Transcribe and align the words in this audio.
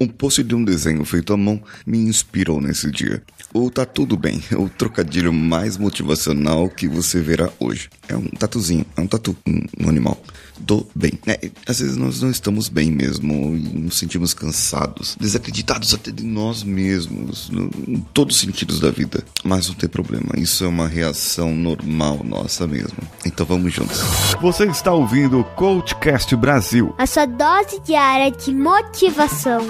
Um 0.00 0.06
post 0.06 0.44
de 0.44 0.54
um 0.54 0.64
desenho 0.64 1.04
feito 1.04 1.32
à 1.32 1.36
mão 1.36 1.60
me 1.84 1.98
inspirou 1.98 2.60
nesse 2.60 2.90
dia. 2.90 3.22
O 3.52 3.70
Tá 3.70 3.84
Tudo 3.84 4.16
Bem 4.16 4.40
é 4.50 4.56
o 4.56 4.68
trocadilho 4.68 5.32
mais 5.32 5.76
motivacional 5.76 6.68
que 6.68 6.86
você 6.86 7.20
verá 7.20 7.50
hoje. 7.58 7.88
É 8.08 8.16
um 8.16 8.26
tatuzinho, 8.26 8.86
é 8.96 9.00
um 9.00 9.06
tatu, 9.06 9.36
um, 9.46 9.88
animal. 9.88 10.20
Do 10.58 10.86
bem. 10.94 11.12
É, 11.26 11.50
às 11.66 11.78
vezes 11.78 11.96
nós 11.96 12.20
não 12.20 12.30
estamos 12.30 12.68
bem 12.68 12.90
mesmo 12.90 13.56
e 13.56 13.60
nos 13.60 13.96
sentimos 13.96 14.34
cansados, 14.34 15.16
desacreditados 15.18 15.94
até 15.94 16.10
de 16.10 16.24
nós 16.24 16.64
mesmos, 16.64 17.48
no, 17.48 17.70
em 17.86 18.00
todos 18.12 18.36
os 18.36 18.40
sentidos 18.42 18.80
da 18.80 18.90
vida. 18.90 19.24
Mas 19.44 19.68
não 19.68 19.74
tem 19.74 19.88
problema, 19.88 20.32
isso 20.36 20.64
é 20.64 20.68
uma 20.68 20.88
reação 20.88 21.54
normal 21.54 22.22
nossa 22.24 22.66
mesmo. 22.66 22.98
Então 23.24 23.46
vamos 23.46 23.72
juntos. 23.72 24.00
Você 24.40 24.64
está 24.64 24.92
ouvindo 24.92 25.40
o 25.40 25.44
Coachcast 25.44 26.34
Brasil. 26.34 26.94
A 26.98 27.06
sua 27.06 27.26
dose 27.26 27.80
diária 27.84 28.30
de 28.32 28.52
motivação. 28.52 29.60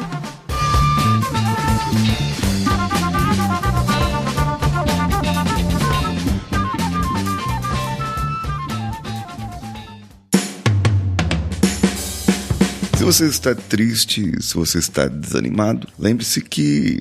Se 12.98 13.04
você 13.04 13.26
está 13.26 13.54
triste, 13.54 14.32
se 14.42 14.54
você 14.54 14.78
está 14.78 15.06
desanimado, 15.06 15.86
lembre-se 15.96 16.40
que 16.40 17.00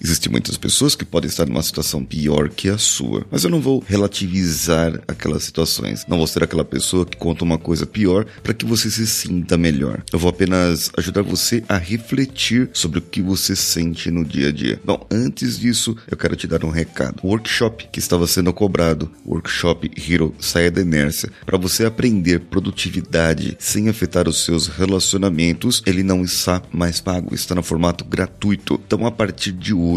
existem 0.00 0.30
muitas 0.30 0.56
pessoas 0.56 0.94
que 0.94 1.04
podem 1.04 1.28
estar 1.28 1.46
numa 1.46 1.62
situação 1.62 2.04
pior 2.04 2.48
que 2.48 2.68
a 2.68 2.78
sua. 2.78 3.26
Mas 3.30 3.44
eu 3.44 3.50
não 3.50 3.60
vou 3.60 3.82
relativizar 3.86 5.00
aquelas 5.08 5.44
situações. 5.44 6.04
Não 6.08 6.18
vou 6.18 6.26
ser 6.26 6.42
aquela 6.42 6.64
pessoa 6.64 7.04
que 7.04 7.16
conta 7.16 7.44
uma 7.44 7.58
coisa 7.58 7.86
pior 7.86 8.24
para 8.42 8.54
que 8.54 8.64
você 8.64 8.90
se 8.90 9.06
sinta 9.06 9.56
melhor. 9.56 10.02
Eu 10.12 10.18
vou 10.18 10.30
apenas 10.30 10.90
ajudar 10.96 11.22
você 11.22 11.64
a 11.68 11.76
refletir 11.76 12.70
sobre 12.72 12.98
o 12.98 13.02
que 13.02 13.20
você 13.20 13.56
sente 13.56 14.10
no 14.10 14.24
dia 14.24 14.48
a 14.48 14.52
dia. 14.52 14.80
Bom, 14.84 15.06
antes 15.10 15.58
disso, 15.58 15.96
eu 16.10 16.16
quero 16.16 16.36
te 16.36 16.46
dar 16.46 16.64
um 16.64 16.70
recado. 16.70 17.20
O 17.22 17.28
workshop 17.28 17.88
que 17.90 17.98
estava 17.98 18.26
sendo 18.26 18.52
cobrado, 18.52 19.10
workshop 19.26 19.90
Hero 19.96 20.34
Saia 20.38 20.70
da 20.70 20.80
Inércia, 20.80 21.30
para 21.44 21.58
você 21.58 21.84
aprender 21.84 22.40
produtividade 22.40 23.56
sem 23.58 23.88
afetar 23.88 24.28
os 24.28 24.44
seus 24.44 24.66
relacionamentos 24.66 25.82
ele 25.86 26.02
não 26.02 26.22
está 26.22 26.62
mais 26.72 27.00
pago, 27.00 27.34
está 27.34 27.54
no 27.54 27.62
formato 27.62 28.04
gratuito. 28.04 28.80
Então, 28.86 29.06
a 29.06 29.10
partir 29.10 29.52
de 29.52 29.72
hoje, 29.72 29.87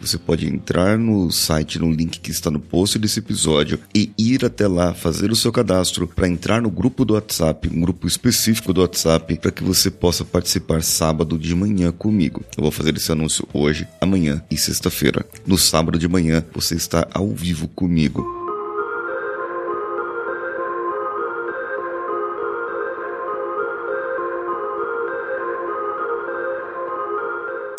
você 0.00 0.18
pode 0.18 0.46
entrar 0.46 0.98
no 0.98 1.30
site, 1.30 1.78
no 1.78 1.90
link 1.90 2.20
que 2.20 2.30
está 2.30 2.50
no 2.50 2.58
post 2.58 2.98
desse 2.98 3.20
episódio 3.20 3.78
e 3.94 4.10
ir 4.18 4.44
até 4.44 4.66
lá, 4.66 4.94
fazer 4.94 5.30
o 5.30 5.36
seu 5.36 5.52
cadastro 5.52 6.06
para 6.08 6.28
entrar 6.28 6.60
no 6.60 6.70
grupo 6.70 7.04
do 7.04 7.14
WhatsApp, 7.14 7.68
um 7.68 7.80
grupo 7.80 8.06
específico 8.06 8.72
do 8.72 8.80
WhatsApp, 8.80 9.38
para 9.38 9.50
que 9.50 9.62
você 9.62 9.90
possa 9.90 10.24
participar 10.24 10.82
sábado 10.82 11.38
de 11.38 11.54
manhã 11.54 11.92
comigo. 11.92 12.42
Eu 12.56 12.62
vou 12.62 12.72
fazer 12.72 12.96
esse 12.96 13.12
anúncio 13.12 13.46
hoje, 13.52 13.86
amanhã 14.00 14.42
e 14.50 14.56
sexta-feira. 14.56 15.24
No 15.46 15.58
sábado 15.58 15.98
de 15.98 16.08
manhã, 16.08 16.44
você 16.52 16.74
está 16.74 17.06
ao 17.12 17.28
vivo 17.28 17.68
comigo. 17.68 18.45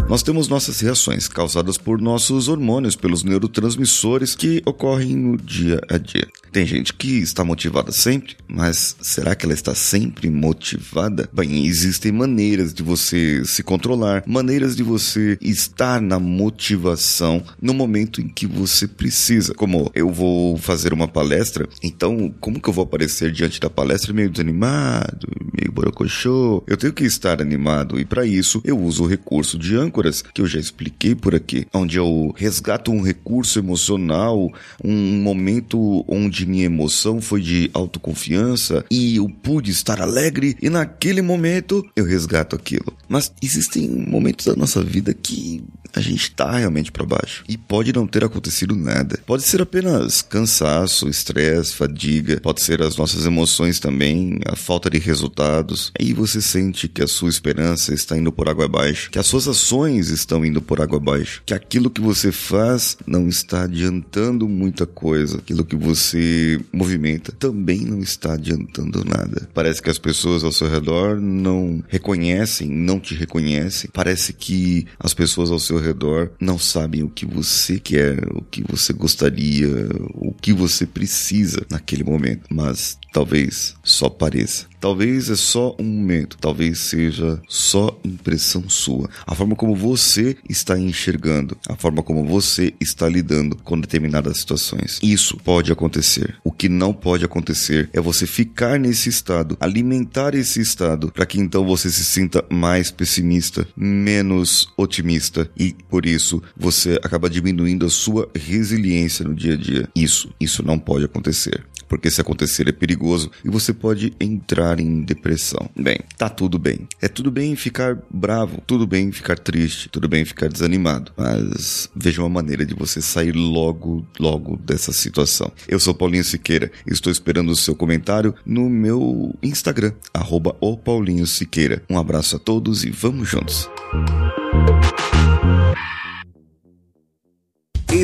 Nós 0.09 0.23
temos 0.23 0.47
nossas 0.47 0.79
reações 0.79 1.27
causadas 1.27 1.77
por 1.77 1.99
nossos 1.99 2.47
hormônios, 2.47 2.95
pelos 2.95 3.23
neurotransmissores 3.25 4.35
que 4.35 4.63
ocorrem 4.65 5.15
no 5.17 5.37
dia 5.37 5.81
a 5.89 5.97
dia. 5.97 6.25
Tem 6.51 6.65
gente 6.65 6.93
que 6.93 7.17
está 7.19 7.43
motivada 7.43 7.91
sempre, 7.91 8.35
mas 8.47 8.95
será 9.01 9.35
que 9.35 9.45
ela 9.45 9.53
está 9.53 9.75
sempre 9.75 10.29
motivada? 10.29 11.29
Bem, 11.33 11.65
existem 11.65 12.11
maneiras 12.11 12.73
de 12.73 12.83
você 12.83 13.43
se 13.45 13.63
controlar, 13.63 14.23
maneiras 14.25 14.75
de 14.75 14.83
você 14.83 15.37
estar 15.41 16.01
na 16.01 16.19
motivação 16.19 17.43
no 17.61 17.73
momento 17.73 18.21
em 18.21 18.27
que 18.27 18.47
você 18.47 18.87
precisa. 18.87 19.53
Como 19.53 19.91
eu 19.93 20.09
vou 20.09 20.57
fazer 20.57 20.93
uma 20.93 21.07
palestra, 21.07 21.67
então 21.83 22.33
como 22.39 22.61
que 22.61 22.69
eu 22.69 22.73
vou 22.73 22.83
aparecer 22.83 23.31
diante 23.31 23.59
da 23.59 23.69
palestra 23.69 24.13
meio 24.13 24.29
desanimado, 24.29 25.27
meio 25.53 25.71
borocochô? 25.71 26.63
Eu 26.65 26.77
tenho 26.77 26.93
que 26.93 27.03
estar 27.03 27.41
animado 27.41 27.99
e 27.99 28.05
para 28.05 28.25
isso 28.25 28.61
eu 28.63 28.79
uso 28.79 29.03
o 29.03 29.07
recurso 29.07 29.57
de 29.57 29.75
âncora 29.75 29.97
âncoras 29.97 30.21
que 30.21 30.41
eu 30.41 30.45
já 30.45 30.59
expliquei 30.59 31.15
por 31.15 31.33
aqui, 31.33 31.65
onde 31.73 31.97
eu 31.97 32.33
resgato 32.35 32.91
um 32.91 33.01
recurso 33.01 33.57
emocional, 33.59 34.51
um 34.83 35.21
momento 35.21 36.05
onde 36.07 36.36
minha 36.45 36.65
emoção 36.65 37.21
foi 37.21 37.41
de 37.41 37.69
autoconfiança 37.73 38.85
e 38.89 39.17
eu 39.17 39.27
pude 39.29 39.71
estar 39.71 40.01
alegre 40.01 40.55
e 40.61 40.69
naquele 40.69 41.21
momento 41.21 41.85
eu 41.95 42.05
resgato 42.05 42.55
aquilo. 42.55 42.93
Mas 43.07 43.31
existem 43.41 43.87
momentos 43.87 44.45
da 44.45 44.55
nossa 44.55 44.83
vida 44.83 45.13
que 45.13 45.63
a 45.93 46.01
gente 46.01 46.31
tá 46.31 46.57
realmente 46.57 46.91
para 46.91 47.05
baixo 47.05 47.43
e 47.47 47.57
pode 47.57 47.93
não 47.93 48.05
ter 48.05 48.23
acontecido 48.23 48.75
nada. 48.75 49.19
Pode 49.25 49.43
ser 49.43 49.61
apenas 49.61 50.21
cansaço, 50.21 51.09
estresse, 51.09 51.73
fadiga, 51.73 52.39
pode 52.39 52.61
ser 52.61 52.81
as 52.81 52.97
nossas 52.97 53.25
emoções 53.25 53.79
também, 53.79 54.39
a 54.45 54.55
falta 54.55 54.89
de 54.89 54.99
resultados. 54.99 55.91
Aí 55.99 56.13
você 56.13 56.41
sente 56.41 56.87
que 56.87 57.01
a 57.01 57.07
sua 57.07 57.29
esperança 57.29 57.93
está 57.93 58.17
indo 58.17 58.31
por 58.31 58.47
água 58.47 58.65
abaixo, 58.65 59.09
que 59.09 59.19
as 59.19 59.25
suas 59.25 59.47
ações 59.47 60.09
estão 60.09 60.45
indo 60.45 60.61
por 60.61 60.81
água 60.81 60.97
abaixo, 60.97 61.41
que 61.45 61.53
aquilo 61.53 61.89
que 61.89 62.01
você 62.01 62.31
faz 62.31 62.97
não 63.05 63.27
está 63.27 63.63
adiantando 63.63 64.47
muita 64.47 64.85
coisa, 64.85 65.37
aquilo 65.37 65.65
que 65.65 65.75
você 65.75 66.26
movimenta 66.71 67.31
também 67.31 67.79
não 67.79 67.99
está 67.99 68.33
adiantando 68.33 69.03
nada. 69.03 69.49
Parece 69.53 69.81
que 69.81 69.89
as 69.89 69.97
pessoas 69.97 70.43
ao 70.43 70.51
seu 70.51 70.69
redor 70.69 71.19
não 71.19 71.83
reconhecem, 71.87 72.69
não 72.69 72.99
te 72.99 73.13
reconhecem. 73.15 73.89
Parece 73.93 74.33
que 74.33 74.85
as 74.99 75.13
pessoas 75.13 75.51
ao 75.51 75.59
seu 75.59 75.77
redor 75.77 76.31
não 76.39 76.57
sabem 76.57 77.03
o 77.03 77.09
que 77.09 77.25
você 77.25 77.79
quer, 77.79 78.19
o 78.31 78.41
que 78.41 78.63
você 78.63 78.93
gostaria, 78.93 79.89
o 80.13 80.33
que 80.33 80.53
você 80.53 80.85
precisa 80.85 81.65
naquele 81.69 82.03
momento. 82.03 82.45
Mas 82.49 82.97
talvez 83.11 83.75
só 83.83 84.09
pareça. 84.09 84.67
Talvez 84.79 85.29
é 85.29 85.35
só 85.35 85.75
um 85.79 85.83
momento, 85.83 86.37
talvez 86.37 86.79
seja 86.79 87.41
só 87.47 87.99
impressão 88.03 88.69
sua. 88.69 89.09
A 89.25 89.33
forma 89.33 89.55
como 89.55 89.75
você 89.75 90.37
está 90.47 90.77
enxergando, 90.77 91.57
a 91.67 91.75
forma 91.75 92.03
como 92.03 92.25
você 92.25 92.73
está 92.79 93.09
lidando 93.09 93.55
com 93.55 93.79
determinadas 93.79 94.37
situações. 94.37 94.99
Isso 95.01 95.37
pode 95.37 95.71
acontecer. 95.71 96.35
O 96.43 96.51
que 96.51 96.69
não 96.69 96.93
pode 96.93 97.25
acontecer 97.25 97.89
é 97.91 97.99
você 97.99 98.27
ficar 98.27 98.79
nesse 98.79 99.09
estado, 99.09 99.57
alimentar 99.59 100.35
esse 100.35 100.61
estado, 100.61 101.11
para 101.11 101.25
que 101.25 101.39
então 101.39 101.65
você 101.65 101.89
se 101.89 102.05
sinta 102.05 102.45
mais 102.49 102.91
pessimista, 102.91 103.67
menos 103.75 104.71
otimista 104.77 105.49
e 105.57 105.75
por 105.89 106.05
isso 106.05 106.41
você 106.55 106.99
acaba 107.03 107.29
diminuindo 107.29 107.85
a 107.85 107.89
sua 107.89 108.29
resiliência 108.35 109.25
no 109.25 109.33
dia 109.33 109.53
a 109.53 109.57
dia. 109.57 109.89
Isso, 109.95 110.29
isso 110.39 110.63
não 110.63 110.77
pode 110.77 111.05
acontecer 111.05 111.65
porque 111.87 112.09
se 112.09 112.21
acontecer 112.21 112.67
é 112.67 112.71
perigoso 112.71 113.31
e 113.43 113.49
você 113.49 113.73
pode 113.73 114.13
entrar 114.19 114.79
em 114.79 115.01
depressão. 115.01 115.69
Bem, 115.75 115.99
tá 116.17 116.29
tudo 116.29 116.59
bem. 116.59 116.87
É 117.01 117.07
tudo 117.07 117.31
bem 117.31 117.55
ficar 117.55 117.97
bravo, 118.09 118.61
tudo 118.65 118.85
bem 118.85 119.11
ficar 119.11 119.37
triste, 119.37 119.89
tudo 119.89 120.07
bem 120.07 120.25
ficar 120.25 120.49
desanimado, 120.49 121.11
mas 121.17 121.89
veja 121.95 122.21
uma 122.21 122.29
maneira 122.29 122.65
de 122.65 122.73
você 122.73 123.01
sair 123.01 123.31
logo, 123.31 124.05
logo 124.19 124.57
dessa 124.57 124.91
situação. 124.91 125.51
Eu 125.67 125.79
sou 125.79 125.93
Paulinho 125.93 126.23
Siqueira 126.23 126.71
estou 126.85 127.11
esperando 127.11 127.49
o 127.49 127.55
seu 127.55 127.75
comentário 127.75 128.33
no 128.45 128.69
meu 128.69 129.35
Instagram, 129.41 129.93
arroba 130.13 130.55
o 130.59 130.77
Paulinho 130.77 131.25
Siqueira. 131.25 131.83
Um 131.89 131.97
abraço 131.97 132.35
a 132.35 132.39
todos 132.39 132.83
e 132.83 132.89
vamos 132.89 133.29
juntos. 133.29 133.69